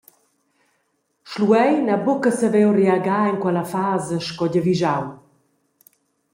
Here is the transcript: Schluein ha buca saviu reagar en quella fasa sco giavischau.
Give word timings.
Schluein 1.29 1.85
ha 1.91 1.97
buca 2.05 2.31
saviu 2.39 2.69
reagar 2.79 3.25
en 3.29 3.37
quella 3.41 3.65
fasa 3.73 4.17
sco 4.27 4.45
giavischau. 4.53 5.03